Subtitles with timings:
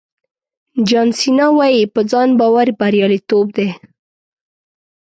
[0.89, 3.69] جان سینا وایي په ځان باور بریالیتوب دی.